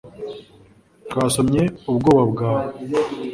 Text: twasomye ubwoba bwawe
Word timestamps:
twasomye 1.09 1.61
ubwoba 1.89 2.21
bwawe 2.31 2.71